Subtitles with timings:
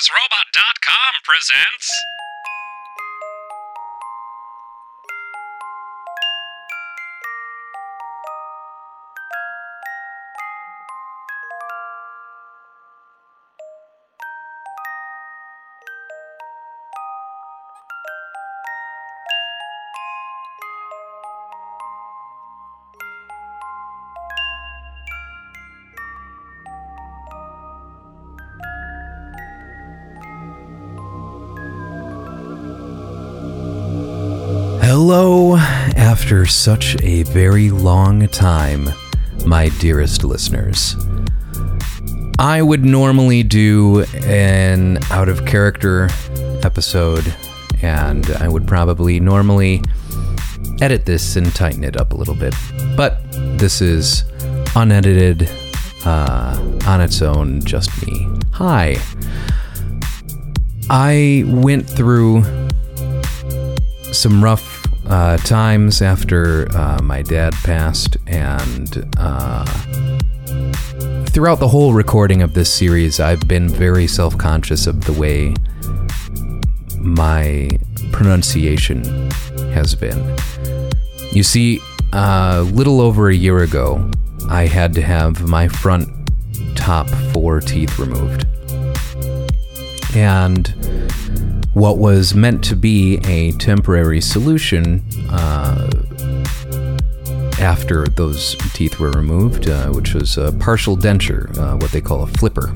[0.00, 2.19] TheSexlessRobot.com presents.
[36.50, 38.88] Such a very long time,
[39.46, 40.96] my dearest listeners.
[42.38, 46.08] I would normally do an out of character
[46.62, 47.34] episode,
[47.82, 49.82] and I would probably normally
[50.80, 52.54] edit this and tighten it up a little bit.
[52.96, 54.24] But this is
[54.74, 55.48] unedited,
[56.04, 58.28] uh, on its own, just me.
[58.52, 58.96] Hi.
[60.88, 62.42] I went through
[64.12, 64.69] some rough
[65.10, 69.64] uh, times after uh, my dad passed, and uh,
[71.26, 75.54] throughout the whole recording of this series, I've been very self conscious of the way
[76.98, 77.70] my
[78.12, 79.02] pronunciation
[79.72, 80.38] has been.
[81.32, 81.80] You see,
[82.12, 84.08] a little over a year ago,
[84.48, 86.08] I had to have my front
[86.76, 88.46] top four teeth removed.
[90.14, 90.72] And
[91.74, 95.90] what was meant to be a temporary solution uh,
[97.60, 102.22] after those teeth were removed, uh, which was a partial denture, uh, what they call
[102.22, 102.74] a flipper.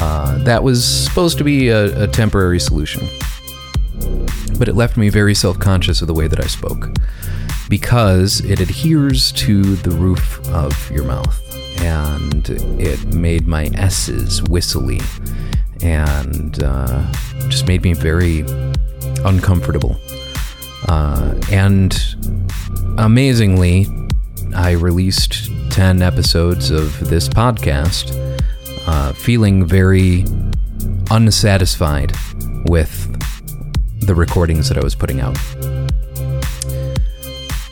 [0.00, 3.08] Uh, that was supposed to be a, a temporary solution.
[4.58, 6.90] But it left me very self conscious of the way that I spoke
[7.68, 11.40] because it adheres to the roof of your mouth
[11.80, 12.48] and
[12.80, 15.00] it made my S's whistly
[15.84, 17.12] and uh,
[17.48, 18.40] just made me very
[19.24, 19.96] uncomfortable.
[20.88, 21.96] Uh, and
[22.98, 23.86] amazingly,
[24.54, 28.12] I released 10 episodes of this podcast
[28.86, 30.24] uh, feeling very
[31.10, 32.12] unsatisfied
[32.66, 33.10] with
[34.00, 35.38] the recordings that I was putting out.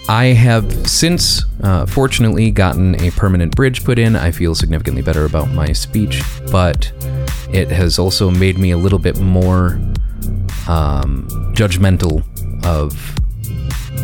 [0.08, 4.16] I have since, uh, fortunately, gotten a permanent bridge put in.
[4.16, 6.92] I feel significantly better about my speech, but
[7.52, 9.80] it has also made me a little bit more
[10.68, 12.22] um, judgmental
[12.64, 12.92] of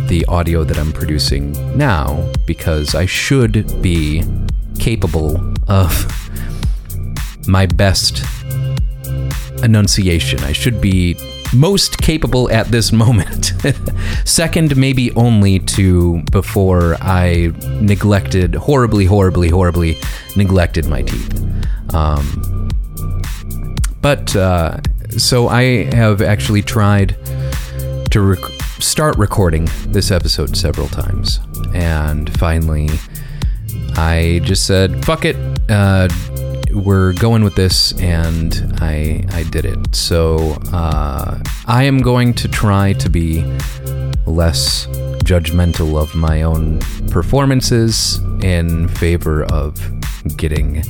[0.08, 4.22] the audio that I'm producing now because I should be
[4.78, 6.06] capable of
[7.46, 8.22] my best
[9.62, 10.42] enunciation.
[10.44, 11.16] I should be
[11.54, 13.54] most capable at this moment.
[14.24, 19.98] Second, maybe only to before I neglected, horribly, horribly, horribly
[20.36, 21.94] neglected my teeth.
[21.94, 22.57] Um,
[24.00, 24.80] but uh,
[25.16, 27.16] so I have actually tried
[28.10, 31.40] to rec- start recording this episode several times.
[31.74, 32.88] And finally,
[33.96, 35.36] I just said, fuck it.
[35.70, 36.08] Uh,
[36.72, 39.94] we're going with this, and I I did it.
[39.94, 43.42] So uh, I am going to try to be
[44.26, 44.86] less
[45.24, 46.80] judgmental of my own
[47.10, 49.74] performances in favor of
[50.36, 50.82] getting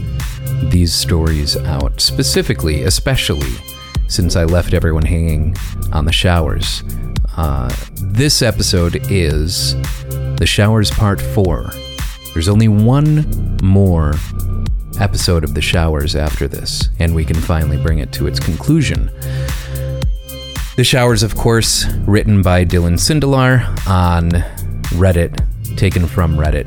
[0.64, 3.52] these stories out, specifically, especially
[4.08, 5.56] since I left everyone hanging
[5.92, 6.82] on the showers.
[7.36, 9.74] Uh, this episode is
[10.36, 11.70] the showers part four.
[12.32, 14.14] There's only one more
[15.00, 19.10] episode of The Showers after this, and we can finally bring it to its conclusion.
[20.76, 24.30] The Showers, of course, written by Dylan Sindelar on
[24.98, 25.44] Reddit,
[25.76, 26.66] taken from Reddit.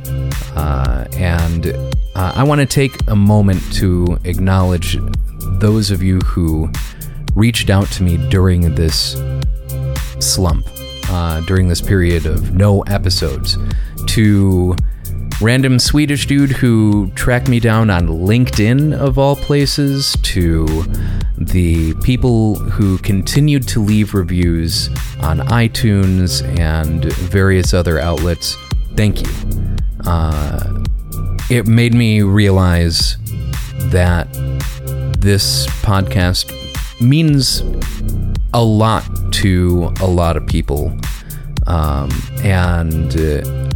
[0.56, 1.66] Uh, and
[2.16, 4.98] uh, I want to take a moment to acknowledge
[5.60, 6.72] those of you who
[7.36, 9.22] reached out to me during this
[10.20, 10.68] slump,
[11.10, 13.58] uh, during this period of no episodes,
[14.08, 14.76] to
[15.42, 20.66] random Swedish dude who tracked me down on LinkedIn, of all places, to
[21.38, 24.90] the people who continued to leave reviews
[25.22, 28.56] on iTunes and various other outlets.
[28.96, 29.78] Thank you.
[30.06, 30.84] Uh,
[31.50, 33.18] it made me realize
[33.92, 34.28] that
[35.20, 36.52] this podcast
[37.02, 37.62] means
[38.54, 39.04] a lot
[39.34, 40.98] to a lot of people.
[41.68, 42.10] Um,
[42.44, 43.70] and uh,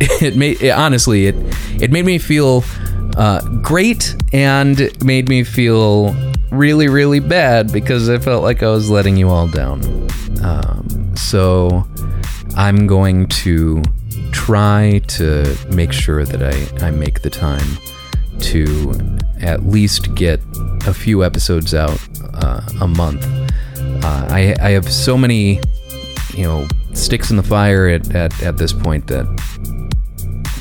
[0.00, 1.36] it made it, honestly it
[1.80, 2.64] it made me feel
[3.16, 6.14] uh, great and made me feel
[6.50, 9.82] really really bad because I felt like I was letting you all down.
[10.42, 11.86] Um, so
[12.56, 13.82] I'm going to
[14.32, 17.78] try to make sure that I, I make the time
[18.40, 18.92] to
[19.40, 20.40] at least get
[20.86, 22.00] a few episodes out
[22.34, 23.24] uh, a month.
[23.78, 25.60] Uh, I, I have so many,
[26.34, 29.26] you know, sticks in the fire at, at, at this point that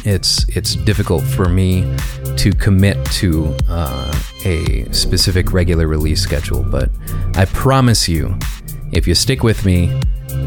[0.06, 1.96] it's it's difficult for me
[2.36, 4.14] to commit to uh,
[4.46, 6.64] a specific regular release schedule.
[6.64, 6.90] But
[7.36, 8.38] I promise you,
[8.92, 10.00] if you stick with me,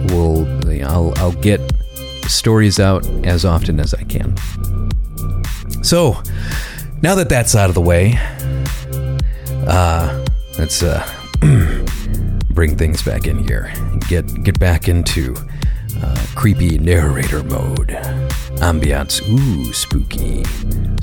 [0.08, 0.46] we'll
[0.84, 1.60] I'll I'll get
[2.28, 4.36] stories out as often as I can.
[5.82, 6.20] So
[7.02, 8.18] now that that's out of the way,
[9.66, 10.24] uh,
[10.58, 11.06] let's uh,
[12.50, 13.72] bring things back in here.
[14.08, 15.36] Get get back into
[16.02, 17.88] uh, creepy narrator mode.
[18.56, 20.42] Ambiance, ooh, spooky,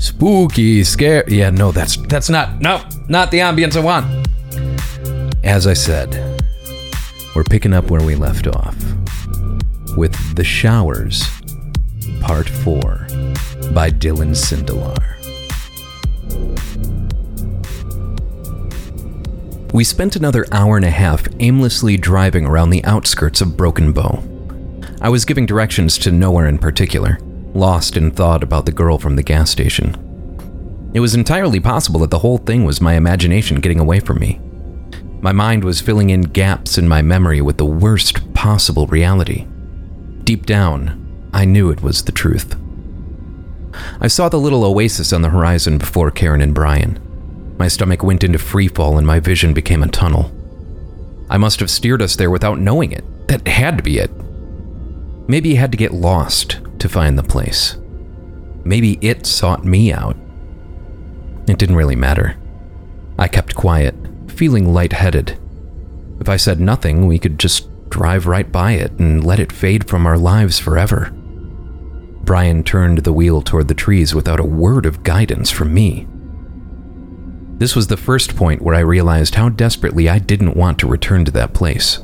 [0.00, 1.24] spooky, scare.
[1.28, 4.28] Yeah, no, that's that's not no, not the ambience I want.
[5.44, 6.42] As I said,
[7.34, 8.76] we're picking up where we left off
[9.96, 11.22] with the showers,
[12.20, 13.06] part four,
[13.72, 15.00] by Dylan Sindelar.
[19.72, 24.22] We spent another hour and a half aimlessly driving around the outskirts of Broken Bow.
[25.00, 27.18] I was giving directions to nowhere in particular,
[27.54, 30.90] lost in thought about the girl from the gas station.
[30.94, 34.40] It was entirely possible that the whole thing was my imagination getting away from me.
[35.24, 39.46] My mind was filling in gaps in my memory with the worst possible reality.
[40.22, 42.54] Deep down, I knew it was the truth.
[44.02, 47.00] I saw the little oasis on the horizon before Karen and Brian.
[47.58, 50.30] My stomach went into freefall and my vision became a tunnel.
[51.30, 53.02] I must have steered us there without knowing it.
[53.28, 54.10] That had to be it.
[55.26, 57.78] Maybe he had to get lost to find the place.
[58.62, 60.18] Maybe it sought me out.
[61.48, 62.36] It didn't really matter.
[63.18, 63.94] I kept quiet,
[64.34, 65.38] feeling lightheaded.
[66.20, 69.88] If I said nothing, we could just drive right by it and let it fade
[69.88, 71.10] from our lives forever.
[72.24, 76.06] Brian turned the wheel toward the trees without a word of guidance from me.
[77.58, 81.24] This was the first point where I realized how desperately I didn't want to return
[81.26, 82.02] to that place.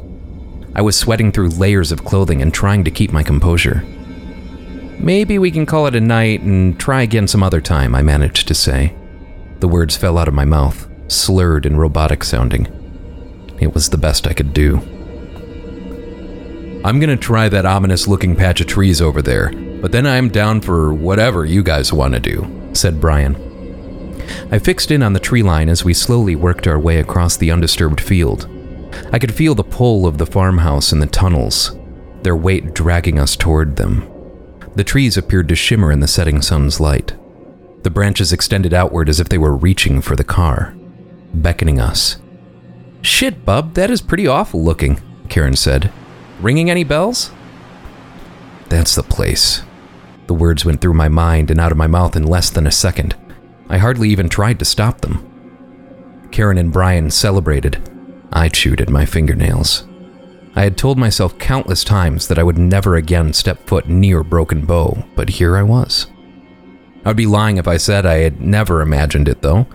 [0.74, 3.82] I was sweating through layers of clothing and trying to keep my composure.
[4.98, 8.46] Maybe we can call it a night and try again some other time, I managed
[8.48, 8.94] to say.
[9.60, 12.66] The words fell out of my mouth, slurred and robotic sounding.
[13.60, 14.78] It was the best I could do.
[16.82, 19.52] I'm gonna try that ominous looking patch of trees over there,
[19.82, 23.36] but then I'm down for whatever you guys want to do, said Brian.
[24.50, 27.50] I fixed in on the tree line as we slowly worked our way across the
[27.50, 28.48] undisturbed field.
[29.12, 31.76] I could feel the pull of the farmhouse and the tunnels,
[32.22, 34.08] their weight dragging us toward them.
[34.74, 37.14] The trees appeared to shimmer in the setting sun's light.
[37.82, 40.74] The branches extended outward as if they were reaching for the car,
[41.34, 42.18] beckoning us.
[43.02, 45.92] Shit, bub, that is pretty awful looking, Karen said.
[46.40, 47.30] Ringing any bells?
[48.68, 49.62] That's the place.
[50.26, 52.72] The words went through my mind and out of my mouth in less than a
[52.72, 53.16] second.
[53.68, 55.26] I hardly even tried to stop them.
[56.30, 57.88] Karen and Brian celebrated.
[58.32, 59.84] I chewed at my fingernails.
[60.54, 64.66] I had told myself countless times that I would never again step foot near Broken
[64.66, 66.06] Bow, but here I was.
[67.04, 69.66] I'd be lying if I said I had never imagined it, though.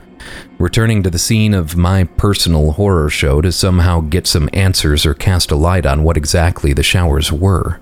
[0.58, 5.14] Returning to the scene of my personal horror show to somehow get some answers or
[5.14, 7.80] cast a light on what exactly the showers were.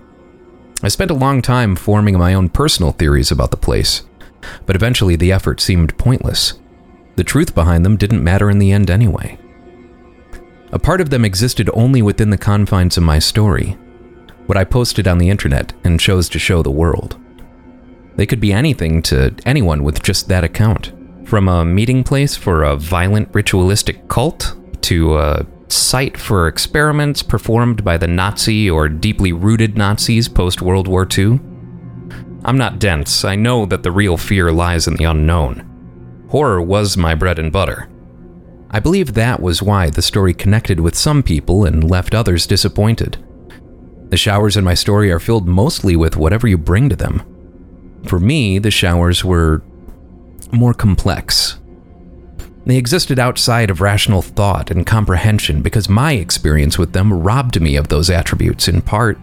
[0.82, 4.04] I spent a long time forming my own personal theories about the place,
[4.66, 6.60] but eventually the effort seemed pointless.
[7.16, 9.38] The truth behind them didn't matter in the end anyway.
[10.72, 13.78] A part of them existed only within the confines of my story,
[14.48, 17.16] what I posted on the internet and chose to show the world.
[18.16, 20.92] They could be anything to anyone with just that account.
[21.34, 27.84] From a meeting place for a violent ritualistic cult to a site for experiments performed
[27.84, 31.40] by the Nazi or deeply rooted Nazis post World War II.
[32.46, 36.28] I'm not dense, I know that the real fear lies in the unknown.
[36.30, 37.90] Horror was my bread and butter.
[38.70, 43.18] I believe that was why the story connected with some people and left others disappointed.
[44.10, 47.24] The showers in my story are filled mostly with whatever you bring to them.
[48.06, 49.64] For me, the showers were
[50.54, 51.60] more complex.
[52.66, 57.76] They existed outside of rational thought and comprehension because my experience with them robbed me
[57.76, 59.20] of those attributes in part.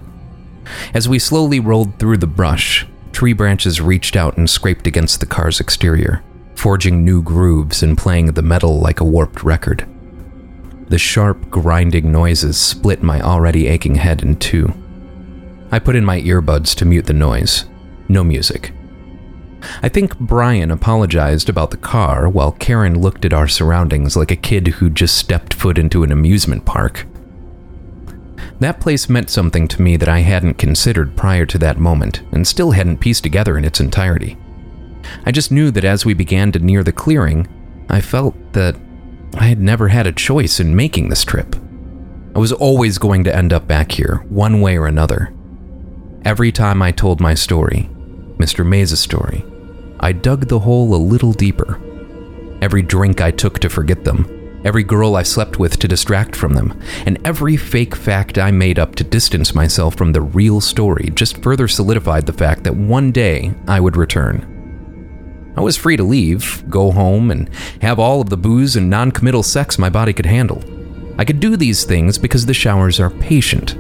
[0.93, 5.27] As we slowly rolled through the brush, Tree branches reached out and scraped against the
[5.27, 6.23] car's exterior,
[6.55, 9.87] forging new grooves and playing the metal like a warped record.
[10.89, 14.73] The sharp, grinding noises split my already aching head in two.
[15.71, 17.67] I put in my earbuds to mute the noise.
[18.09, 18.73] No music.
[19.83, 24.37] I think Brian apologized about the car while Karen looked at our surroundings like a
[24.37, 27.07] kid who just stepped foot into an amusement park.
[28.61, 32.47] That place meant something to me that I hadn't considered prior to that moment, and
[32.47, 34.37] still hadn't pieced together in its entirety.
[35.25, 37.49] I just knew that as we began to near the clearing,
[37.89, 38.77] I felt that
[39.35, 41.57] I had never had a choice in making this trip.
[42.35, 45.33] I was always going to end up back here, one way or another.
[46.25, 47.89] Every time I told my story,
[48.37, 48.65] Mr.
[48.65, 49.43] Mays's story,
[50.03, 51.79] I dug the hole a little deeper.
[52.63, 56.55] Every drink I took to forget them, every girl I slept with to distract from
[56.55, 61.11] them, and every fake fact I made up to distance myself from the real story
[61.15, 65.53] just further solidified the fact that one day I would return.
[65.57, 67.51] I was free to leave, go home, and
[67.83, 70.65] have all of the booze and non committal sex my body could handle.
[71.19, 73.77] I could do these things because the showers are patient.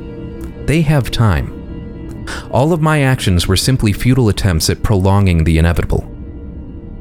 [0.66, 1.56] They have time.
[2.50, 6.09] All of my actions were simply futile attempts at prolonging the inevitable.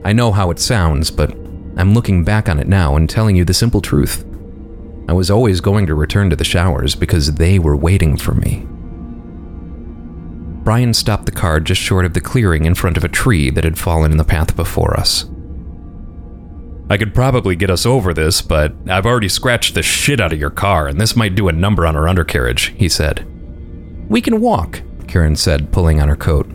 [0.03, 1.31] I know how it sounds, but
[1.77, 4.25] I'm looking back on it now and telling you the simple truth.
[5.07, 8.65] I was always going to return to the showers because they were waiting for me.
[10.63, 13.63] Brian stopped the car just short of the clearing in front of a tree that
[13.63, 15.25] had fallen in the path before us.
[16.91, 20.39] I could probably get us over this, but I've already scratched the shit out of
[20.39, 23.25] your car, and this might do a number on our undercarriage, he said.
[24.09, 26.49] We can walk, Karen said, pulling on her coat.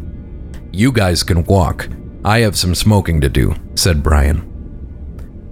[0.72, 1.88] You guys can walk.
[2.24, 4.50] I have some smoking to do, said Brian.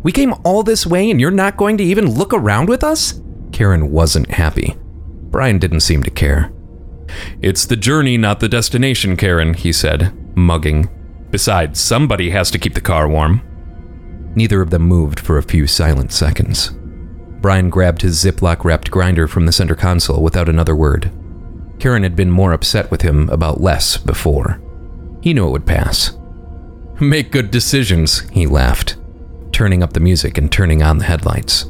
[0.03, 3.21] We came all this way and you're not going to even look around with us?
[3.53, 4.77] Karen wasn't happy.
[5.31, 6.53] Brian didn't seem to care.
[7.41, 10.89] It's the journey, not the destination, Karen, he said, mugging.
[11.31, 13.43] Besides, somebody has to keep the car warm.
[14.35, 16.71] Neither of them moved for a few silent seconds.
[17.41, 21.13] Brian grabbed his Ziploc wrapped grinder from the center console without another word.
[21.79, 24.61] Karen had been more upset with him about less before.
[25.21, 26.17] He knew it would pass.
[27.03, 28.97] Make good decisions, he laughed,
[29.51, 31.69] turning up the music and turning on the headlights.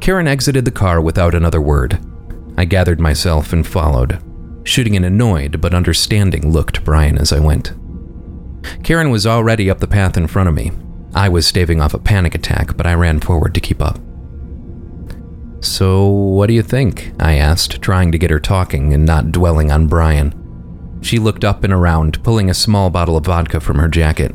[0.00, 1.98] Karen exited the car without another word.
[2.56, 4.22] I gathered myself and followed,
[4.62, 7.72] shooting an annoyed but understanding look to Brian as I went.
[8.84, 10.70] Karen was already up the path in front of me.
[11.12, 13.98] I was staving off a panic attack, but I ran forward to keep up.
[15.60, 17.14] So, what do you think?
[17.18, 20.47] I asked, trying to get her talking and not dwelling on Brian.
[21.00, 24.34] She looked up and around, pulling a small bottle of vodka from her jacket.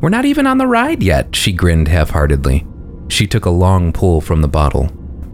[0.00, 2.66] We're not even on the ride yet, she grinned half heartedly.
[3.08, 4.90] She took a long pull from the bottle.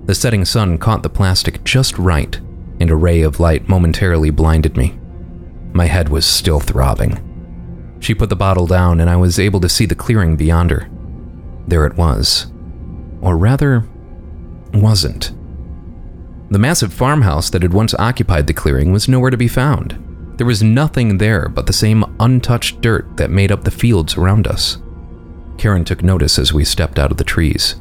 [0.06, 2.36] The setting sun caught the plastic just right,
[2.80, 4.98] and a ray of light momentarily blinded me.
[5.72, 7.22] My head was still throbbing.
[8.00, 10.88] She put the bottle down, and I was able to see the clearing beyond her.
[11.66, 12.46] There it was.
[13.20, 13.86] Or rather,
[14.72, 15.32] wasn't.
[16.50, 20.02] The massive farmhouse that had once occupied the clearing was nowhere to be found.
[20.36, 24.46] There was nothing there but the same untouched dirt that made up the fields around
[24.46, 24.78] us.
[25.56, 27.76] Karen took notice as we stepped out of the trees.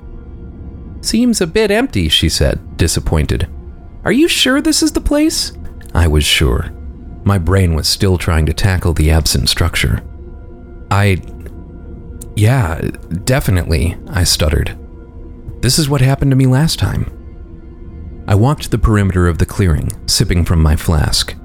[1.02, 3.50] Seems a bit empty, she said, disappointed.
[4.06, 5.52] Are you sure this is the place?
[5.94, 6.72] I was sure.
[7.26, 10.04] My brain was still trying to tackle the absent structure.
[10.92, 11.22] I.
[12.36, 12.80] Yeah,
[13.24, 14.78] definitely, I stuttered.
[15.62, 17.12] This is what happened to me last time.
[18.28, 21.36] I walked the perimeter of the clearing, sipping from my flask.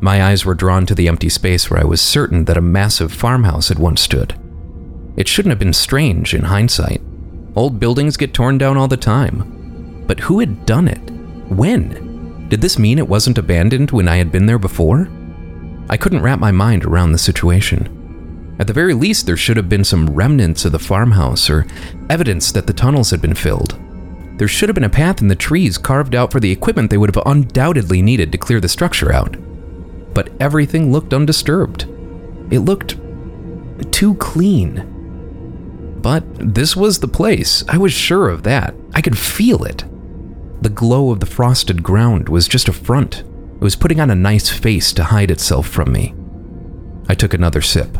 [0.00, 3.12] My eyes were drawn to the empty space where I was certain that a massive
[3.12, 4.38] farmhouse had once stood.
[5.16, 7.00] It shouldn't have been strange in hindsight.
[7.56, 10.04] Old buildings get torn down all the time.
[10.06, 11.10] But who had done it?
[11.50, 12.46] When?
[12.48, 15.08] Did this mean it wasn't abandoned when I had been there before?
[15.90, 18.56] I couldn't wrap my mind around the situation.
[18.60, 21.66] At the very least, there should have been some remnants of the farmhouse or
[22.08, 23.78] evidence that the tunnels had been filled.
[24.38, 26.98] There should have been a path in the trees carved out for the equipment they
[26.98, 29.36] would have undoubtedly needed to clear the structure out.
[30.18, 31.84] But everything looked undisturbed.
[32.50, 32.96] It looked
[33.92, 34.82] too clean.
[36.02, 37.62] But this was the place.
[37.68, 38.74] I was sure of that.
[38.92, 39.84] I could feel it.
[40.60, 43.20] The glow of the frosted ground was just a front.
[43.20, 46.16] It was putting on a nice face to hide itself from me.
[47.08, 47.96] I took another sip.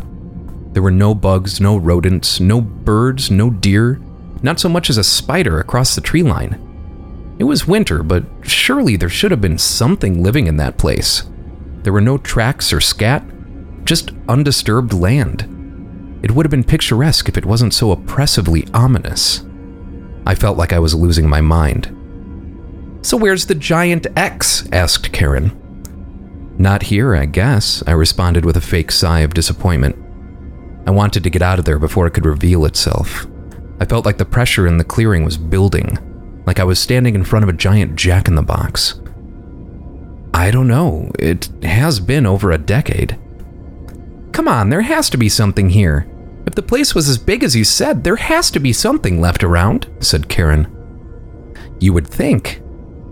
[0.73, 3.97] There were no bugs, no rodents, no birds, no deer,
[4.43, 7.35] not so much as a spider across the tree line.
[7.39, 11.23] It was winter, but surely there should have been something living in that place.
[11.83, 13.23] There were no tracks or scat,
[13.85, 15.43] just undisturbed land.
[16.21, 19.45] It would have been picturesque if it wasn't so oppressively ominous.
[20.25, 21.95] I felt like I was losing my mind.
[23.01, 24.67] So, where's the giant X?
[24.71, 25.55] asked Karen.
[26.57, 29.95] Not here, I guess, I responded with a fake sigh of disappointment.
[30.85, 33.25] I wanted to get out of there before it could reveal itself.
[33.79, 35.97] I felt like the pressure in the clearing was building,
[36.45, 38.99] like I was standing in front of a giant jack in the box.
[40.33, 43.19] I don't know, it has been over a decade.
[44.31, 46.09] Come on, there has to be something here.
[46.45, 49.43] If the place was as big as you said, there has to be something left
[49.43, 50.67] around, said Karen.
[51.79, 52.61] You would think.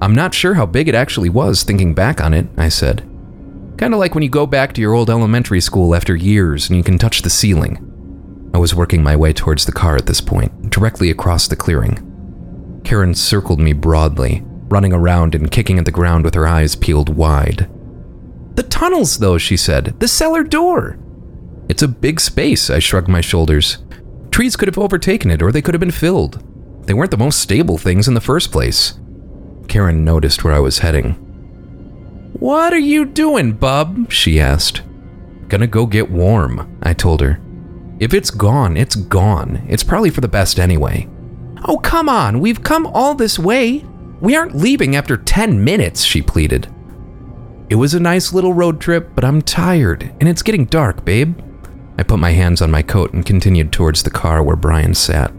[0.02, 3.00] I'm not sure how big it actually was thinking back on it, I said.
[3.78, 6.78] Kind of like when you go back to your old elementary school after years and
[6.78, 8.52] you can touch the ceiling.
[8.54, 12.82] I was working my way towards the car at this point, directly across the clearing.
[12.84, 17.16] Karen circled me broadly, running around and kicking at the ground with her eyes peeled
[17.16, 17.70] wide.
[18.56, 20.00] The tunnels, though, she said.
[20.00, 20.98] The cellar door.
[21.70, 23.78] It's a big space, I shrugged my shoulders.
[24.32, 26.44] Trees could have overtaken it, or they could have been filled.
[26.86, 29.00] They weren't the most stable things in the first place.
[29.68, 31.14] Karen noticed where I was heading.
[32.40, 34.12] What are you doing, bub?
[34.12, 34.82] she asked.
[35.50, 37.40] Gonna go get warm, I told her.
[38.00, 39.66] If it's gone, it's gone.
[39.68, 41.10] It's probably for the best anyway.
[41.66, 43.84] Oh, come on, we've come all this way.
[44.20, 46.74] We aren't leaving after 10 minutes, she pleaded.
[47.70, 51.40] It was a nice little road trip, but I'm tired, and it's getting dark, babe.
[51.98, 55.34] I put my hands on my coat and continued towards the car where Brian sat.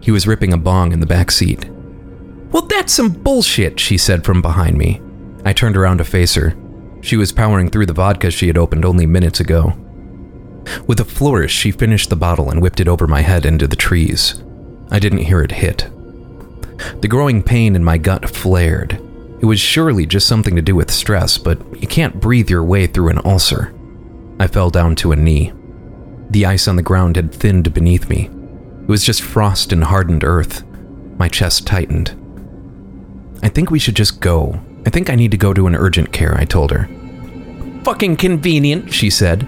[0.00, 1.70] He was ripping a bong in the back seat.
[2.50, 5.00] Well, that's some bullshit, she said from behind me.
[5.44, 6.54] I turned around to face her.
[7.00, 9.72] She was powering through the vodka she had opened only minutes ago.
[10.86, 13.76] With a flourish, she finished the bottle and whipped it over my head into the
[13.76, 14.42] trees.
[14.90, 15.90] I didn't hear it hit.
[17.00, 19.00] The growing pain in my gut flared.
[19.40, 22.86] It was surely just something to do with stress, but you can't breathe your way
[22.86, 23.74] through an ulcer.
[24.40, 25.52] I fell down to a knee.
[26.30, 28.30] The ice on the ground had thinned beneath me.
[28.82, 30.64] It was just frost and hardened earth.
[31.18, 32.18] My chest tightened.
[33.42, 34.60] I think we should just go.
[34.86, 36.88] I think I need to go to an urgent care, I told her.
[37.84, 39.46] Fucking convenient, she said.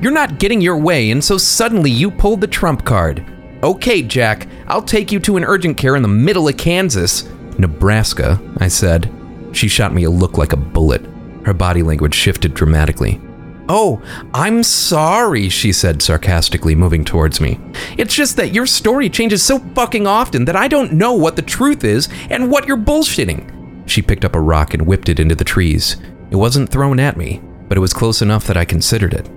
[0.00, 3.24] You're not getting your way, and so suddenly you pulled the trump card.
[3.64, 7.26] Okay, Jack, I'll take you to an urgent care in the middle of Kansas.
[7.56, 9.10] Nebraska, I said.
[9.52, 11.02] She shot me a look like a bullet.
[11.46, 13.22] Her body language shifted dramatically.
[13.70, 14.02] Oh,
[14.34, 17.58] I'm sorry, she said sarcastically, moving towards me.
[17.96, 21.40] It's just that your story changes so fucking often that I don't know what the
[21.40, 23.88] truth is and what you're bullshitting.
[23.88, 25.96] She picked up a rock and whipped it into the trees.
[26.30, 29.30] It wasn't thrown at me, but it was close enough that I considered it.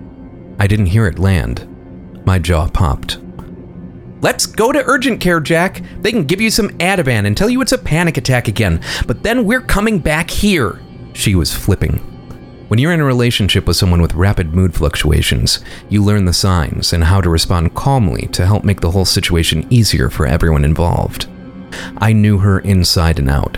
[0.60, 1.66] I didn't hear it land.
[2.26, 3.20] My jaw popped.
[4.20, 5.84] Let's go to urgent care, Jack.
[6.02, 9.22] They can give you some Ativan and tell you it's a panic attack again, but
[9.22, 10.82] then we're coming back here.
[11.14, 11.98] She was flipping.
[12.68, 16.94] When you're in a relationship with someone with rapid mood fluctuations, you learn the signs
[16.94, 21.28] and how to respond calmly to help make the whole situation easier for everyone involved.
[21.98, 23.58] I knew her inside and out.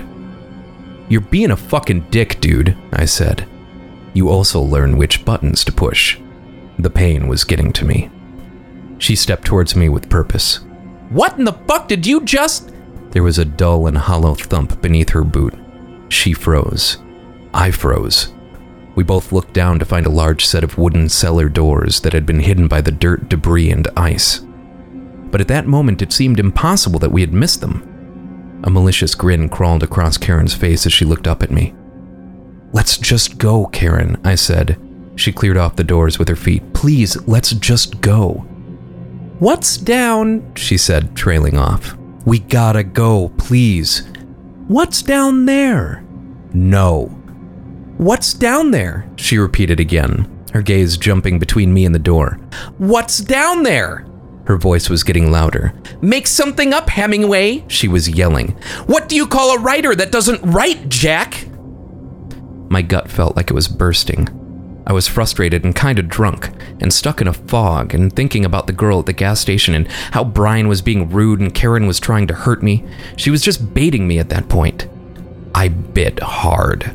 [1.08, 3.48] You're being a fucking dick, dude, I said.
[4.14, 6.20] You also learn which buttons to push.
[6.78, 8.12] The pain was getting to me.
[9.00, 10.60] She stepped towards me with purpose.
[11.10, 12.72] What in the fuck did you just?
[13.12, 15.56] There was a dull and hollow thump beneath her boot.
[16.10, 16.98] She froze.
[17.54, 18.34] I froze.
[18.96, 22.26] We both looked down to find a large set of wooden cellar doors that had
[22.26, 24.42] been hidden by the dirt, debris, and ice.
[25.32, 28.62] But at that moment, it seemed impossible that we had missed them.
[28.66, 31.74] A malicious grin crawled across Karen's face as she looked up at me.
[32.74, 34.78] Let's just go, Karen, I said.
[35.16, 36.74] She cleared off the doors with her feet.
[36.74, 38.46] Please, let's just go.
[39.40, 40.54] What's down?
[40.56, 41.96] She said, trailing off.
[42.26, 44.06] We gotta go, please.
[44.68, 46.04] What's down there?
[46.54, 47.06] No.
[47.98, 49.10] What's down there?
[49.16, 52.34] She repeated again, her gaze jumping between me and the door.
[52.80, 54.06] What's down there?
[54.46, 55.74] Her voice was getting louder.
[56.02, 58.58] Make something up, Hemingway, she was yelling.
[58.88, 61.48] What do you call a writer that doesn't write, Jack?
[62.70, 64.28] My gut felt like it was bursting.
[64.90, 66.50] I was frustrated and kind of drunk,
[66.82, 69.88] and stuck in a fog, and thinking about the girl at the gas station and
[69.88, 72.84] how Brian was being rude and Karen was trying to hurt me.
[73.16, 74.88] She was just baiting me at that point.
[75.54, 76.92] I bit hard.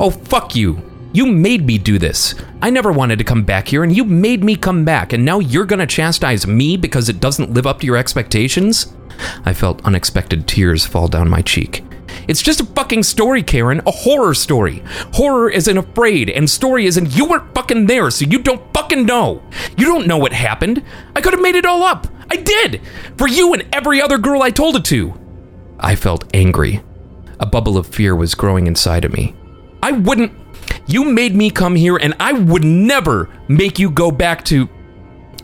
[0.00, 0.82] Oh, fuck you.
[1.12, 2.34] You made me do this.
[2.60, 5.38] I never wanted to come back here, and you made me come back, and now
[5.38, 8.92] you're gonna chastise me because it doesn't live up to your expectations?
[9.44, 11.84] I felt unexpected tears fall down my cheek.
[12.28, 13.80] It's just a fucking story, Karen.
[13.86, 14.82] A horror story.
[15.14, 19.42] Horror isn't afraid, and story isn't you weren't fucking there, so you don't fucking know.
[19.78, 20.84] You don't know what happened.
[21.16, 22.06] I could have made it all up.
[22.30, 22.82] I did.
[23.16, 25.18] For you and every other girl I told it to.
[25.80, 26.82] I felt angry.
[27.40, 29.34] A bubble of fear was growing inside of me.
[29.82, 30.32] I wouldn't.
[30.86, 34.68] You made me come here, and I would never make you go back to.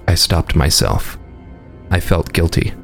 [0.07, 1.17] I stopped myself.
[1.91, 2.75] I felt guilty.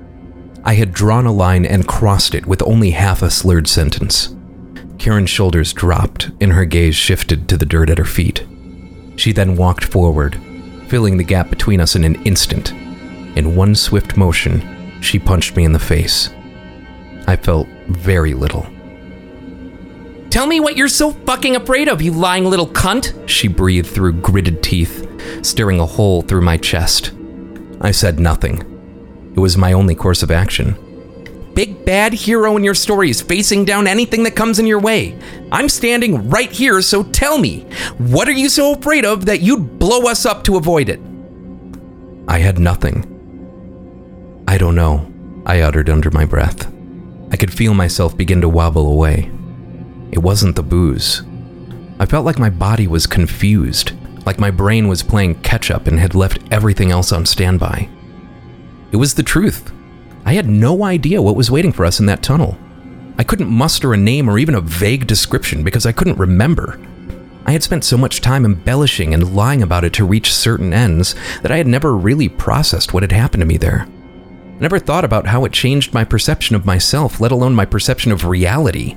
[0.64, 4.34] I had drawn a line and crossed it with only half a slurred sentence.
[4.98, 8.46] Karen's shoulders dropped and her gaze shifted to the dirt at her feet.
[9.16, 10.38] She then walked forward,
[10.88, 12.72] filling the gap between us in an instant.
[13.36, 16.30] In one swift motion, she punched me in the face.
[17.26, 18.66] I felt very little.
[20.28, 24.20] Tell me what you're so fucking afraid of, you lying little cunt, she breathed through
[24.20, 25.06] gritted teeth,
[25.42, 27.12] staring a hole through my chest.
[27.80, 28.69] I said nothing.
[29.34, 30.76] It was my only course of action.
[31.54, 35.14] big bad hero in your stories facing down anything that comes in your way.
[35.52, 37.66] I'm standing right here, so tell me,
[37.98, 41.00] what are you so afraid of that you'd blow us up to avoid it?
[42.28, 43.04] I had nothing.
[44.48, 45.12] I don't know,
[45.44, 46.72] I uttered under my breath.
[47.30, 49.30] I could feel myself begin to wobble away.
[50.12, 51.22] It wasn't the booze.
[51.98, 53.92] I felt like my body was confused,
[54.24, 57.88] like my brain was playing catch up and had left everything else on standby.
[58.92, 59.72] It was the truth.
[60.24, 62.58] I had no idea what was waiting for us in that tunnel.
[63.18, 66.80] I couldn't muster a name or even a vague description because I couldn't remember.
[67.46, 71.14] I had spent so much time embellishing and lying about it to reach certain ends
[71.42, 73.86] that I had never really processed what had happened to me there.
[73.86, 78.12] I never thought about how it changed my perception of myself, let alone my perception
[78.12, 78.96] of reality.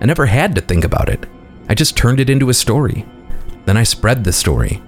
[0.00, 1.26] I never had to think about it.
[1.68, 3.06] I just turned it into a story.
[3.64, 4.82] Then I spread the story.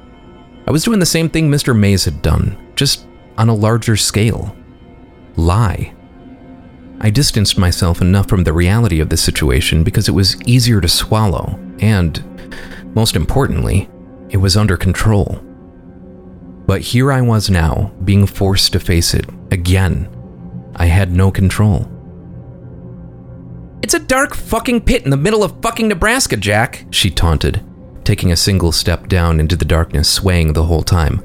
[0.67, 1.77] I was doing the same thing Mr.
[1.77, 3.07] Mays had done, just
[3.39, 4.55] on a larger scale.
[5.37, 5.95] Lie.
[7.01, 10.89] I distanced myself enough from the reality of the situation because it was easier to
[10.89, 12.23] swallow, and,
[12.95, 13.89] most importantly,
[14.31, 15.41] it was under control.
[16.67, 20.09] But here I was now, being forced to face it again.
[20.75, 21.89] I had no control.
[23.81, 27.65] It's a dark fucking pit in the middle of fucking Nebraska, Jack, she taunted,
[28.05, 31.23] taking a single step down into the darkness, swaying the whole time.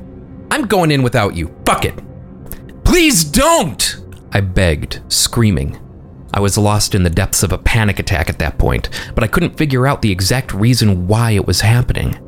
[0.54, 1.52] I'm going in without you.
[1.66, 2.00] Fuck it.
[2.84, 3.98] Please don't!
[4.34, 5.80] I begged, screaming.
[6.32, 9.28] I was lost in the depths of a panic attack at that point, but I
[9.28, 12.20] couldn't figure out the exact reason why it was happening.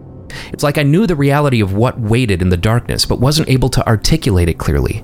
[0.51, 3.69] It's like I knew the reality of what waited in the darkness, but wasn't able
[3.69, 5.01] to articulate it clearly.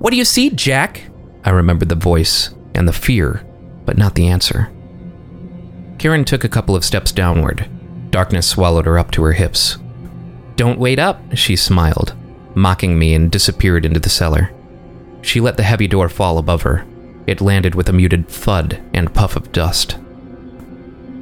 [0.00, 1.08] What do you see, Jack?
[1.44, 3.46] I remembered the voice and the fear,
[3.84, 4.72] but not the answer.
[5.98, 7.70] Karen took a couple of steps downward.
[8.10, 9.78] Darkness swallowed her up to her hips.
[10.58, 12.16] Don't wait up, she smiled,
[12.56, 14.50] mocking me and disappeared into the cellar.
[15.22, 16.84] She let the heavy door fall above her.
[17.28, 19.98] It landed with a muted thud and puff of dust.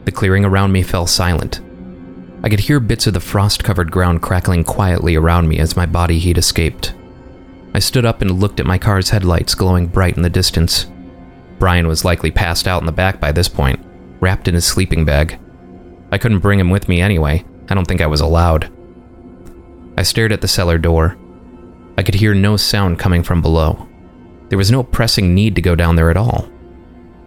[0.07, 1.61] The clearing around me fell silent.
[2.43, 5.85] I could hear bits of the frost covered ground crackling quietly around me as my
[5.85, 6.95] body heat escaped.
[7.75, 10.87] I stood up and looked at my car's headlights glowing bright in the distance.
[11.59, 13.85] Brian was likely passed out in the back by this point,
[14.19, 15.39] wrapped in his sleeping bag.
[16.11, 17.45] I couldn't bring him with me anyway.
[17.69, 18.73] I don't think I was allowed.
[19.97, 21.17] I stared at the cellar door.
[21.99, 23.89] I could hear no sound coming from below.
[24.49, 26.49] There was no pressing need to go down there at all.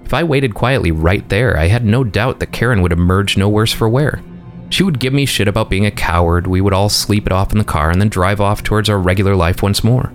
[0.04, 3.50] If I waited quietly right there, I had no doubt that Karen would emerge no
[3.50, 4.22] worse for wear.
[4.70, 7.52] She would give me shit about being a coward, we would all sleep it off
[7.52, 10.14] in the car, and then drive off towards our regular life once more.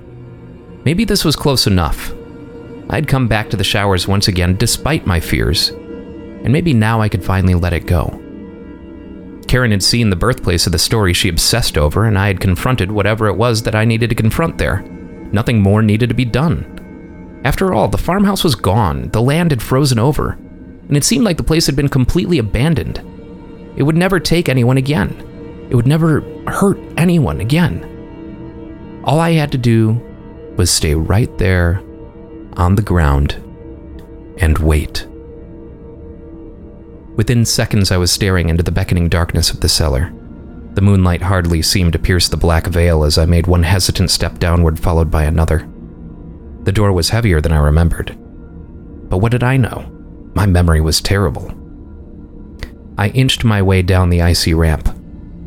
[0.84, 2.12] Maybe this was close enough.
[2.90, 7.08] I'd come back to the showers once again despite my fears, and maybe now I
[7.08, 8.20] could finally let it go.
[9.46, 12.90] Karen had seen the birthplace of the story she obsessed over, and I had confronted
[12.90, 14.82] whatever it was that I needed to confront there.
[15.32, 17.40] Nothing more needed to be done.
[17.44, 20.32] After all, the farmhouse was gone, the land had frozen over,
[20.88, 22.98] and it seemed like the place had been completely abandoned.
[23.76, 25.66] It would never take anyone again.
[25.70, 29.02] It would never hurt anyone again.
[29.04, 30.00] All I had to do
[30.56, 31.82] was stay right there
[32.54, 33.34] on the ground
[34.38, 35.06] and wait.
[37.16, 40.12] Within seconds, I was staring into the beckoning darkness of the cellar.
[40.74, 44.38] The moonlight hardly seemed to pierce the black veil as I made one hesitant step
[44.38, 45.68] downward, followed by another.
[46.64, 48.18] The door was heavier than I remembered.
[49.08, 49.90] But what did I know?
[50.34, 51.52] My memory was terrible.
[52.98, 54.88] I inched my way down the icy ramp.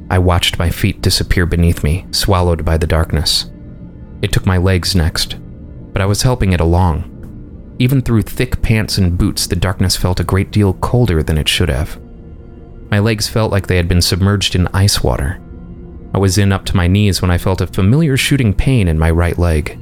[0.09, 3.49] I watched my feet disappear beneath me, swallowed by the darkness.
[4.21, 5.35] It took my legs next,
[5.91, 7.16] but I was helping it along.
[7.79, 11.47] Even through thick pants and boots, the darkness felt a great deal colder than it
[11.47, 11.99] should have.
[12.89, 15.39] My legs felt like they had been submerged in ice water.
[16.13, 18.97] I was in up to my knees when I felt a familiar shooting pain in
[18.97, 19.77] my right leg,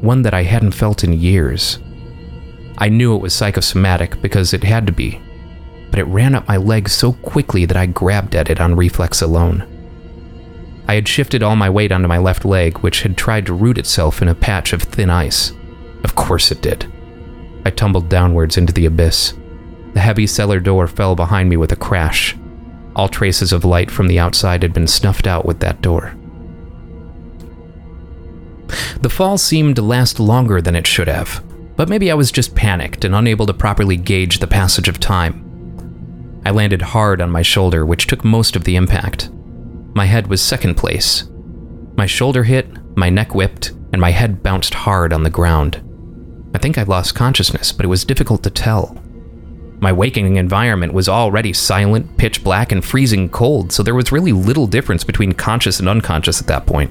[0.00, 1.78] one that I hadn't felt in years.
[2.78, 5.20] I knew it was psychosomatic because it had to be,
[5.90, 9.22] but it ran up my leg so quickly that I grabbed at it on reflex
[9.22, 9.66] alone.
[10.86, 13.78] I had shifted all my weight onto my left leg, which had tried to root
[13.78, 15.52] itself in a patch of thin ice.
[16.04, 16.92] Of course it did.
[17.64, 19.34] I tumbled downwards into the abyss.
[19.94, 22.36] The heavy cellar door fell behind me with a crash.
[22.96, 26.16] All traces of light from the outside had been snuffed out with that door.
[29.00, 31.42] The fall seemed to last longer than it should have,
[31.76, 35.40] but maybe I was just panicked and unable to properly gauge the passage of time.
[36.46, 39.30] I landed hard on my shoulder, which took most of the impact.
[39.94, 41.24] My head was second place.
[41.96, 45.80] My shoulder hit, my neck whipped, and my head bounced hard on the ground.
[46.54, 48.96] I think I lost consciousness, but it was difficult to tell.
[49.80, 54.32] My waking environment was already silent, pitch black, and freezing cold, so there was really
[54.32, 56.90] little difference between conscious and unconscious at that point.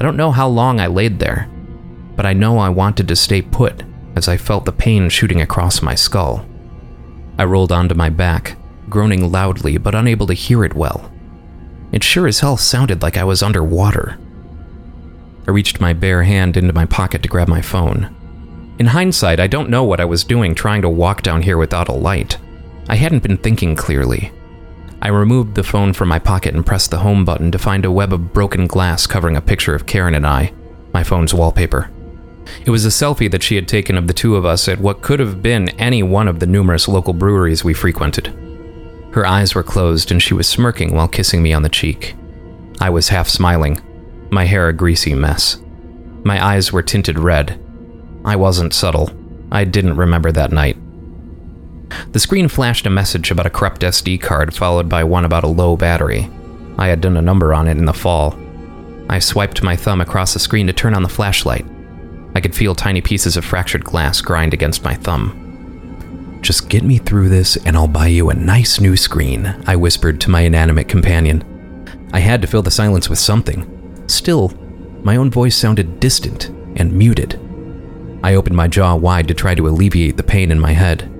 [0.00, 1.50] I don't know how long I laid there,
[2.16, 3.82] but I know I wanted to stay put,
[4.16, 6.46] as I felt the pain shooting across my skull.
[7.38, 8.56] I rolled onto my back,
[8.88, 11.10] groaning loudly but unable to hear it well.
[11.90, 14.18] It sure as hell sounded like I was underwater.
[15.46, 18.14] I reached my bare hand into my pocket to grab my phone.
[18.78, 21.88] In hindsight, I don't know what I was doing trying to walk down here without
[21.88, 22.38] a light.
[22.88, 24.32] I hadn't been thinking clearly.
[25.00, 27.90] I removed the phone from my pocket and pressed the home button to find a
[27.90, 30.52] web of broken glass covering a picture of Karen and I,
[30.92, 31.90] my phone's wallpaper.
[32.64, 35.02] It was a selfie that she had taken of the two of us at what
[35.02, 38.28] could have been any one of the numerous local breweries we frequented.
[39.12, 42.14] Her eyes were closed and she was smirking while kissing me on the cheek.
[42.80, 43.80] I was half smiling,
[44.30, 45.58] my hair a greasy mess.
[46.24, 47.61] My eyes were tinted red.
[48.24, 49.10] I wasn't subtle.
[49.50, 50.76] I didn't remember that night.
[52.12, 55.48] The screen flashed a message about a corrupt SD card, followed by one about a
[55.48, 56.30] low battery.
[56.78, 58.38] I had done a number on it in the fall.
[59.08, 61.66] I swiped my thumb across the screen to turn on the flashlight.
[62.34, 66.38] I could feel tiny pieces of fractured glass grind against my thumb.
[66.40, 70.20] Just get me through this and I'll buy you a nice new screen, I whispered
[70.22, 71.44] to my inanimate companion.
[72.12, 74.04] I had to fill the silence with something.
[74.08, 74.48] Still,
[75.02, 77.38] my own voice sounded distant and muted.
[78.22, 81.10] I opened my jaw wide to try to alleviate the pain in my head.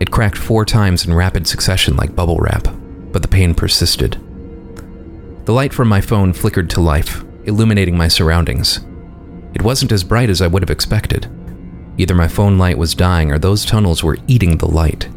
[0.00, 2.68] It cracked four times in rapid succession like bubble wrap,
[3.12, 4.18] but the pain persisted.
[5.44, 8.80] The light from my phone flickered to life, illuminating my surroundings.
[9.54, 11.30] It wasn't as bright as I would have expected.
[11.98, 15.08] Either my phone light was dying or those tunnels were eating the light,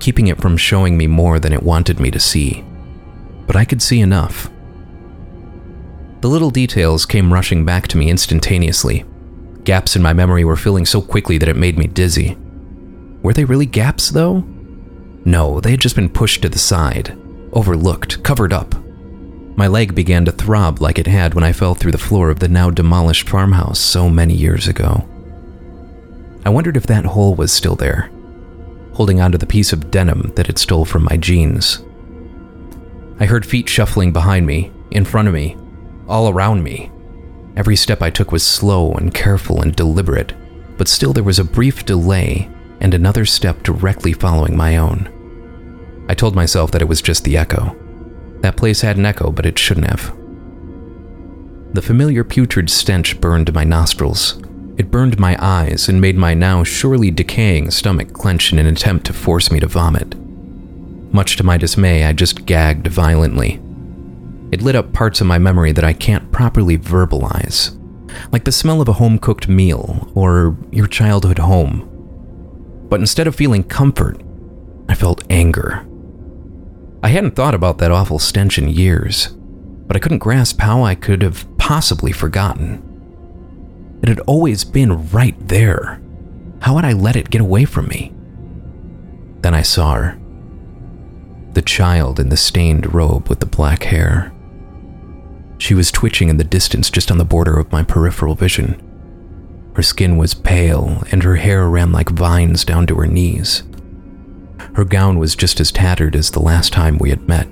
[0.00, 2.64] keeping it from showing me more than it wanted me to see.
[3.46, 4.50] But I could see enough.
[6.20, 9.04] The little details came rushing back to me instantaneously.
[9.64, 12.36] Gaps in my memory were filling so quickly that it made me dizzy.
[13.22, 14.44] Were they really gaps, though?
[15.24, 17.18] No, they had just been pushed to the side,
[17.52, 18.74] overlooked, covered up.
[19.56, 22.40] My leg began to throb like it had when I fell through the floor of
[22.40, 25.08] the now demolished farmhouse so many years ago.
[26.44, 28.10] I wondered if that hole was still there,
[28.92, 31.82] holding onto the piece of denim that it stole from my jeans.
[33.18, 35.56] I heard feet shuffling behind me, in front of me,
[36.06, 36.90] all around me.
[37.56, 40.32] Every step I took was slow and careful and deliberate,
[40.76, 45.10] but still there was a brief delay and another step directly following my own.
[46.08, 47.76] I told myself that it was just the echo,
[48.44, 50.14] that place had an echo, but it shouldn't have.
[51.72, 54.38] The familiar putrid stench burned my nostrils.
[54.76, 59.06] It burned my eyes and made my now surely decaying stomach clench in an attempt
[59.06, 60.14] to force me to vomit.
[61.10, 63.62] Much to my dismay, I just gagged violently.
[64.54, 67.76] It lit up parts of my memory that I can't properly verbalize,
[68.30, 72.86] like the smell of a home cooked meal or your childhood home.
[72.88, 74.22] But instead of feeling comfort,
[74.88, 75.84] I felt anger.
[77.02, 79.30] I hadn't thought about that awful stench in years,
[79.88, 82.80] but I couldn't grasp how I could have possibly forgotten.
[84.04, 86.00] It had always been right there.
[86.60, 88.12] How had I let it get away from me?
[89.40, 90.20] Then I saw her.
[91.54, 94.30] The child in the stained robe with the black hair.
[95.64, 98.82] She was twitching in the distance just on the border of my peripheral vision.
[99.74, 103.62] Her skin was pale, and her hair ran like vines down to her knees.
[104.74, 107.48] Her gown was just as tattered as the last time we had met.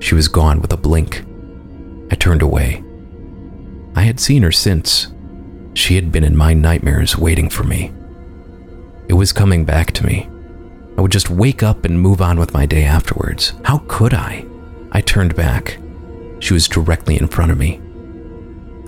[0.00, 1.24] She was gone with a blink.
[2.10, 2.84] I turned away.
[3.96, 5.06] I had seen her since.
[5.72, 7.90] She had been in my nightmares waiting for me.
[9.08, 10.28] It was coming back to me.
[10.98, 13.54] I would just wake up and move on with my day afterwards.
[13.64, 14.44] How could I?
[14.92, 15.78] I turned back.
[16.44, 17.80] She was directly in front of me.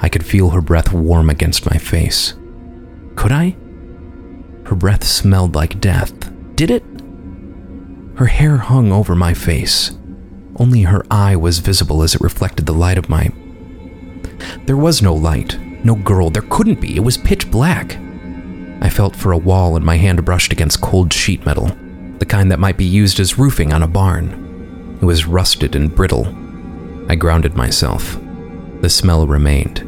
[0.00, 2.34] I could feel her breath warm against my face.
[3.14, 3.56] Could I?
[4.66, 6.12] Her breath smelled like death.
[6.54, 6.84] Did it?
[8.16, 9.96] Her hair hung over my face.
[10.56, 13.30] Only her eye was visible as it reflected the light of my.
[14.66, 17.96] There was no light, no girl, there couldn't be, it was pitch black.
[18.82, 21.74] I felt for a wall and my hand brushed against cold sheet metal,
[22.18, 24.98] the kind that might be used as roofing on a barn.
[25.00, 26.45] It was rusted and brittle.
[27.08, 28.18] I grounded myself.
[28.80, 29.80] The smell remained.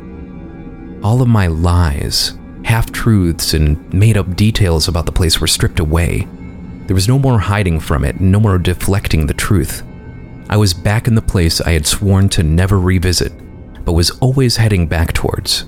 [1.05, 5.81] All of my lies, half truths, and made up details about the place were stripped
[5.81, 6.27] away
[6.89, 9.83] there was no more hiding from it, no more deflecting the truth.
[10.49, 13.31] I was back in the place I had sworn to never revisit,
[13.85, 15.67] but was always heading back towards.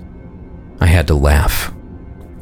[0.81, 1.75] I had to laugh.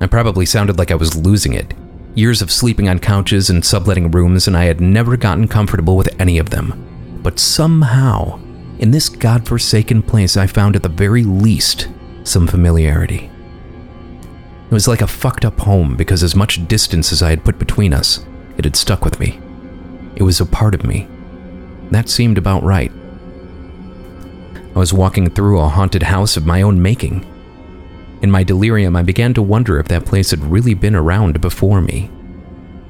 [0.00, 1.74] I probably sounded like I was losing it.
[2.14, 6.14] Years of sleeping on couches and subletting rooms, and I had never gotten comfortable with
[6.20, 7.18] any of them.
[7.20, 8.38] But somehow,
[8.78, 11.88] in this godforsaken place, I found at the very least
[12.22, 13.30] some familiarity.
[14.70, 17.58] It was like a fucked up home because as much distance as I had put
[17.58, 18.24] between us,
[18.56, 19.40] it had stuck with me.
[20.14, 21.08] It was a part of me.
[21.90, 22.92] That seemed about right.
[24.74, 27.26] I was walking through a haunted house of my own making.
[28.20, 31.80] In my delirium, I began to wonder if that place had really been around before
[31.80, 32.10] me.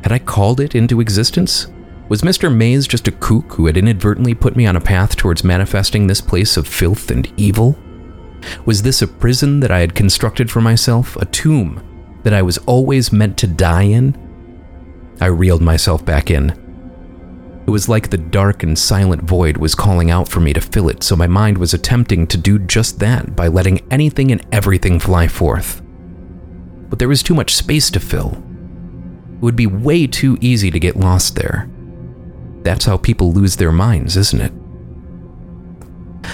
[0.03, 1.69] Had I called it into existence?
[2.09, 2.55] Was Mr.
[2.55, 6.23] Mays just a kook who had inadvertently put me on a path towards manifesting this
[6.23, 7.79] place of filth and evil?
[8.65, 11.83] Was this a prison that I had constructed for myself, a tomb
[12.23, 14.17] that I was always meant to die in?
[15.21, 16.51] I reeled myself back in.
[17.67, 20.89] It was like the dark and silent void was calling out for me to fill
[20.89, 24.99] it, so my mind was attempting to do just that by letting anything and everything
[24.99, 25.83] fly forth.
[26.89, 28.43] But there was too much space to fill.
[29.35, 31.69] It would be way too easy to get lost there.
[32.63, 34.53] That's how people lose their minds, isn't it?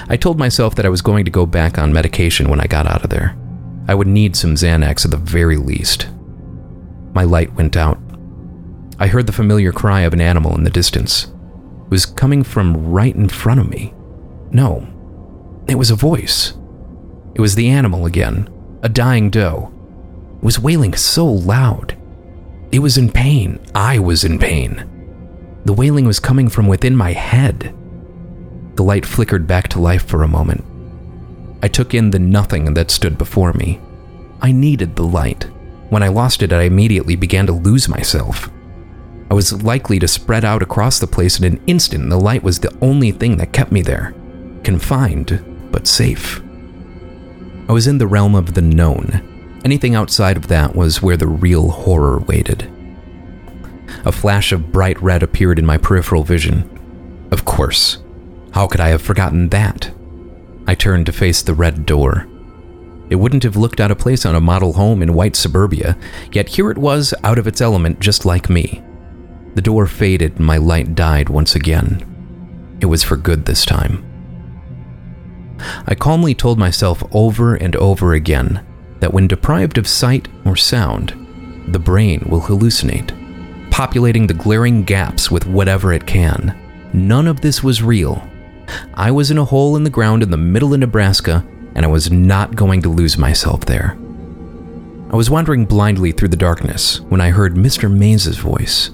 [0.08, 2.86] I told myself that I was going to go back on medication when I got
[2.86, 3.36] out of there.
[3.86, 6.08] I would need some Xanax at the very least.
[7.12, 7.98] My light went out.
[8.98, 11.24] I heard the familiar cry of an animal in the distance.
[11.84, 13.92] It was coming from right in front of me.
[14.50, 14.86] No,
[15.68, 16.54] it was a voice.
[17.34, 18.48] It was the animal again,
[18.82, 19.72] a dying doe.
[20.38, 21.96] It was wailing so loud.
[22.72, 23.58] It was in pain.
[23.74, 24.90] I was in pain.
[25.64, 27.74] The wailing was coming from within my head.
[28.74, 30.64] The light flickered back to life for a moment.
[31.62, 33.80] I took in the nothing that stood before me.
[34.42, 35.44] I needed the light.
[35.88, 38.50] When I lost it, I immediately began to lose myself.
[39.30, 42.42] I was likely to spread out across the place in an instant, and the light
[42.42, 44.14] was the only thing that kept me there.
[44.64, 46.42] Confined, but safe.
[47.68, 49.60] I was in the realm of the known.
[49.64, 52.70] Anything outside of that was where the real horror waited.
[54.04, 56.68] A flash of bright red appeared in my peripheral vision.
[57.30, 57.98] Of course,
[58.52, 59.90] how could I have forgotten that?
[60.66, 62.26] I turned to face the red door.
[63.10, 65.96] It wouldn't have looked out of place on a model home in white suburbia,
[66.32, 68.82] yet here it was, out of its element, just like me.
[69.54, 72.76] The door faded and my light died once again.
[72.80, 74.04] It was for good this time.
[75.86, 78.64] I calmly told myself over and over again
[79.00, 81.10] that when deprived of sight or sound,
[81.68, 83.12] the brain will hallucinate,
[83.74, 86.56] populating the glaring gaps with whatever it can.
[86.92, 88.22] None of this was real,
[88.94, 91.88] I was in a hole in the ground in the middle of Nebraska, and I
[91.88, 93.98] was not going to lose myself there.
[95.10, 97.92] I was wandering blindly through the darkness when I heard Mr.
[97.92, 98.90] Mays's voice.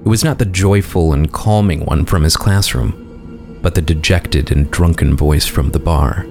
[0.00, 4.70] It was not the joyful and calming one from his classroom, but the dejected and
[4.70, 6.26] drunken voice from the bar.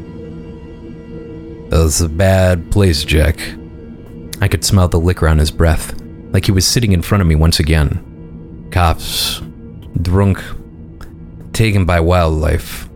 [1.70, 3.40] That's a bad place, Jack.
[4.42, 5.94] I could smell the liquor on his breath,
[6.32, 8.68] like he was sitting in front of me once again.
[8.72, 9.42] Cops,
[10.02, 10.44] drunk,
[11.54, 12.90] taken by wildlife.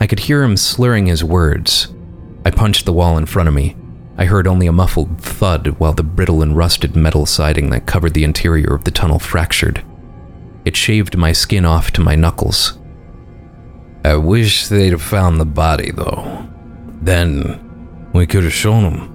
[0.00, 1.92] I could hear him slurring his words.
[2.44, 3.76] I punched the wall in front of me.
[4.16, 8.14] I heard only a muffled thud while the brittle and rusted metal siding that covered
[8.14, 9.84] the interior of the tunnel fractured.
[10.64, 12.78] It shaved my skin off to my knuckles.
[14.04, 16.46] I wish they'd have found the body, though.
[17.00, 19.11] Then we could have shown them.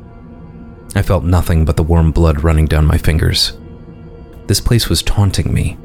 [0.98, 3.54] I felt nothing but the warm blood running down my fingers.
[4.48, 5.78] This place was taunting me.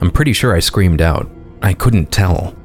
[0.00, 1.30] I'm pretty sure I screamed out.
[1.60, 2.56] I couldn't tell.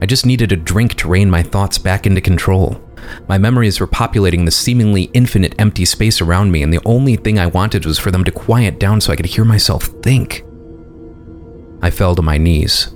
[0.00, 2.80] I just needed a drink to rein my thoughts back into control.
[3.28, 7.38] My memories were populating the seemingly infinite empty space around me, and the only thing
[7.38, 10.44] I wanted was for them to quiet down so I could hear myself think.
[11.82, 12.94] I fell to my knees.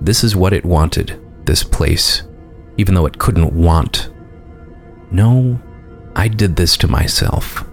[0.00, 2.22] This is what it wanted, this place,
[2.76, 4.10] even though it couldn't want.
[5.10, 5.60] No,
[6.16, 7.64] I did this to myself.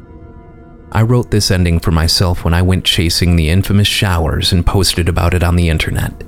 [0.91, 5.09] I wrote this ending for myself when I went chasing the infamous showers and posted
[5.09, 6.23] about it on the internet.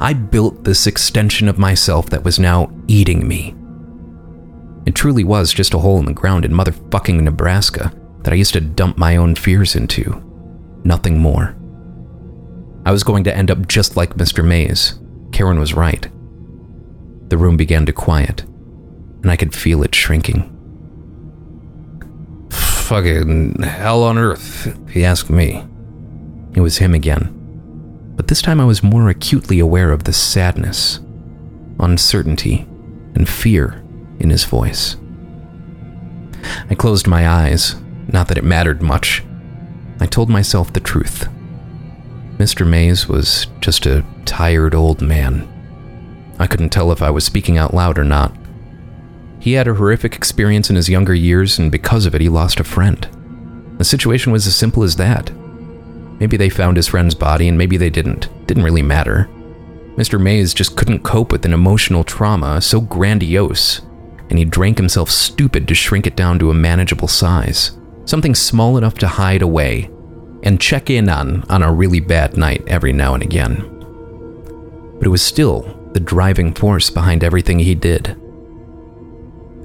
[0.00, 3.54] I built this extension of myself that was now eating me.
[4.86, 8.52] It truly was just a hole in the ground in motherfucking Nebraska that I used
[8.54, 10.22] to dump my own fears into.
[10.84, 11.56] Nothing more.
[12.86, 14.44] I was going to end up just like Mr.
[14.44, 14.98] Mays.
[15.32, 16.02] Karen was right.
[17.28, 18.42] The room began to quiet,
[19.22, 20.56] and I could feel it shrinking.
[22.90, 25.64] Fucking hell on earth, he asked me.
[26.54, 27.40] It was him again
[28.20, 31.00] but this time I was more acutely aware of the sadness,
[31.78, 32.66] uncertainty,
[33.14, 33.82] and fear
[34.18, 34.98] in his voice.
[36.68, 37.76] I closed my eyes,
[38.08, 39.24] not that it mattered much.
[40.00, 41.30] I told myself the truth.
[42.36, 42.66] Mr.
[42.66, 45.48] Mays was just a tired old man.
[46.38, 48.36] I couldn't tell if I was speaking out loud or not.
[49.40, 52.60] He had a horrific experience in his younger years, and because of it, he lost
[52.60, 53.08] a friend.
[53.78, 55.32] The situation was as simple as that.
[56.20, 58.28] Maybe they found his friend's body and maybe they didn't.
[58.46, 59.30] Didn't really matter.
[59.96, 60.20] Mr.
[60.20, 63.80] Mays just couldn't cope with an emotional trauma so grandiose,
[64.28, 67.78] and he drank himself stupid to shrink it down to a manageable size.
[68.04, 69.88] Something small enough to hide away
[70.42, 73.56] and check in on on a really bad night every now and again.
[74.98, 78.19] But it was still the driving force behind everything he did.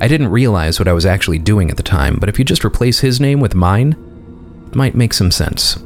[0.01, 2.65] I didn't realize what I was actually doing at the time, but if you just
[2.65, 3.93] replace his name with mine,
[4.67, 5.77] it might make some sense.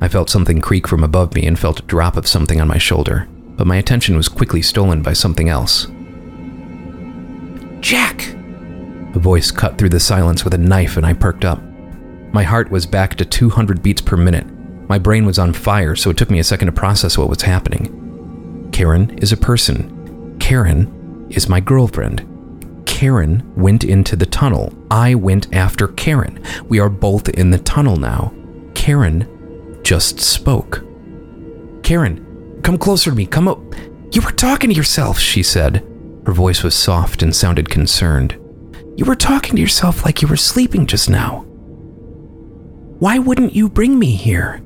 [0.00, 2.78] I felt something creak from above me and felt a drop of something on my
[2.78, 5.86] shoulder, but my attention was quickly stolen by something else.
[7.80, 8.34] Jack!
[9.14, 11.62] A voice cut through the silence with a knife, and I perked up.
[12.32, 14.46] My heart was back to 200 beats per minute.
[14.88, 17.42] My brain was on fire, so it took me a second to process what was
[17.42, 18.68] happening.
[18.72, 20.36] Karen is a person.
[20.40, 22.26] Karen is my girlfriend.
[22.96, 24.72] Karen went into the tunnel.
[24.90, 26.42] I went after Karen.
[26.66, 28.32] We are both in the tunnel now.
[28.72, 30.82] Karen just spoke.
[31.82, 33.26] Karen, come closer to me.
[33.26, 33.60] Come up.
[34.12, 35.86] You were talking to yourself, she said.
[36.24, 38.38] Her voice was soft and sounded concerned.
[38.96, 41.40] You were talking to yourself like you were sleeping just now.
[42.98, 44.62] Why wouldn't you bring me here?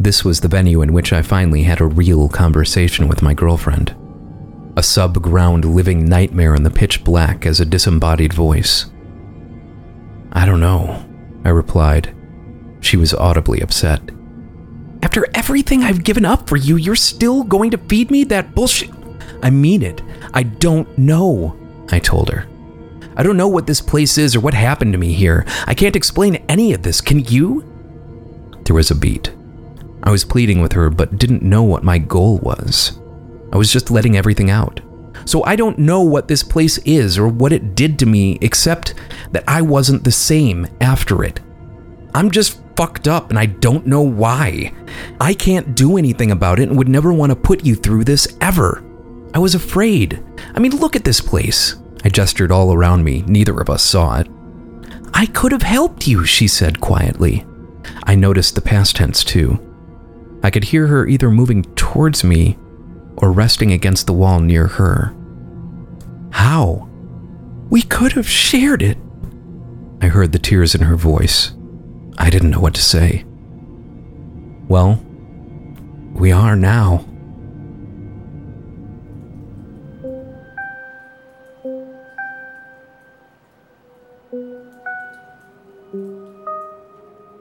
[0.00, 3.94] This was the venue in which I finally had a real conversation with my girlfriend.
[4.76, 8.86] A sub ground living nightmare in the pitch black as a disembodied voice.
[10.32, 11.04] I don't know,
[11.44, 12.14] I replied.
[12.80, 14.00] She was audibly upset.
[15.02, 18.90] After everything I've given up for you, you're still going to feed me that bullshit?
[19.42, 20.02] I mean it.
[20.32, 21.58] I don't know,
[21.90, 22.46] I told her.
[23.16, 25.44] I don't know what this place is or what happened to me here.
[25.66, 27.00] I can't explain any of this.
[27.00, 27.64] Can you?
[28.64, 29.32] There was a beat.
[30.02, 32.98] I was pleading with her, but didn't know what my goal was.
[33.52, 34.80] I was just letting everything out.
[35.24, 38.94] So I don't know what this place is or what it did to me, except
[39.32, 41.40] that I wasn't the same after it.
[42.14, 44.72] I'm just fucked up and I don't know why.
[45.20, 48.36] I can't do anything about it and would never want to put you through this
[48.40, 48.82] ever.
[49.34, 50.22] I was afraid.
[50.54, 51.76] I mean, look at this place.
[52.02, 53.22] I gestured all around me.
[53.22, 54.28] Neither of us saw it.
[55.12, 57.44] I could have helped you, she said quietly.
[58.04, 59.66] I noticed the past tense too.
[60.42, 62.56] I could hear her either moving towards me
[63.20, 65.14] or resting against the wall near her.
[66.30, 66.88] How?
[67.68, 68.98] We could have shared it.
[70.00, 71.52] I heard the tears in her voice.
[72.18, 73.24] I didn't know what to say.
[74.68, 75.04] Well,
[76.14, 77.06] we are now.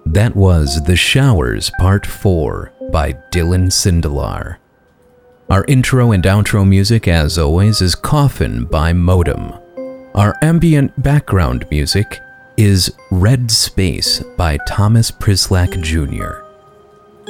[0.06, 4.58] That was The Showers Part 4 by Dylan Sindelar.
[5.50, 9.52] Our intro and outro music, as always, is Coffin by Modem.
[10.14, 12.20] Our ambient background music
[12.56, 16.46] is Red Space by Thomas Prislak Jr.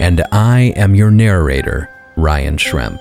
[0.02, 3.00] And I am your narrator, Ryan Schremp.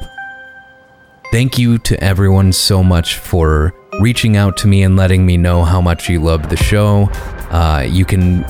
[1.33, 5.64] Thank you to everyone so much for reaching out to me and letting me know
[5.64, 7.09] how much you love the show.
[7.51, 8.45] Uh, you can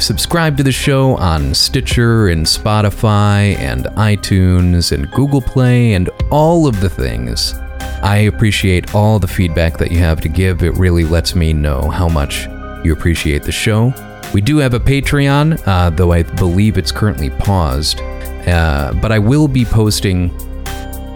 [0.00, 6.66] subscribe to the show on Stitcher and Spotify and iTunes and Google Play and all
[6.66, 7.54] of the things.
[8.02, 10.62] I appreciate all the feedback that you have to give.
[10.62, 12.46] It really lets me know how much
[12.84, 13.92] you appreciate the show.
[14.32, 18.00] We do have a Patreon, uh, though I believe it's currently paused.
[18.00, 20.30] Uh, but I will be posting.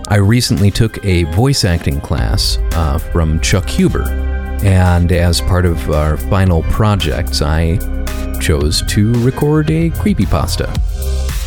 [0.09, 4.03] I recently took a voice acting class uh, from Chuck Huber.
[4.62, 7.78] And as part of our final projects, I
[8.41, 10.72] chose to record a creepypasta.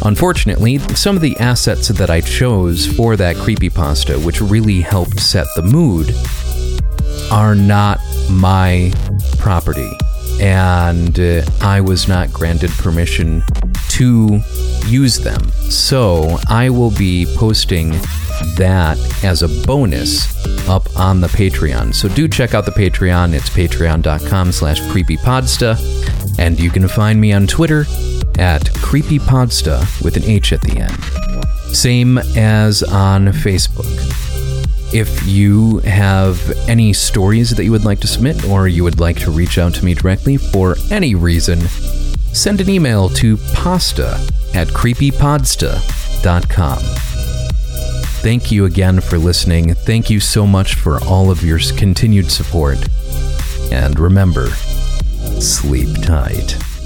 [0.05, 5.47] Unfortunately, some of the assets that I chose for that creepypasta, which really helped set
[5.55, 6.13] the mood,
[7.31, 8.93] are not my
[9.39, 9.91] property.
[10.39, 13.43] And uh, I was not granted permission
[13.89, 14.39] to
[14.85, 15.51] use them.
[15.69, 17.91] So I will be posting
[18.57, 20.27] that as a bonus
[20.69, 21.93] up on the Patreon.
[21.93, 23.33] So do check out the Patreon.
[23.33, 26.16] It's patreon.com slash creepypodsta.
[26.37, 27.81] And you can find me on Twitter
[28.37, 31.03] at creepypodsta with an H at the end.
[31.75, 33.85] Same as on Facebook.
[34.93, 39.19] If you have any stories that you would like to submit or you would like
[39.19, 41.59] to reach out to me directly for any reason,
[42.31, 44.13] send an email to pasta
[44.53, 46.79] at creepypodsta.com.
[48.21, 49.73] Thank you again for listening.
[49.73, 52.77] Thank you so much for all of your continued support.
[53.71, 54.49] And remember,
[55.41, 56.76] sleep tight.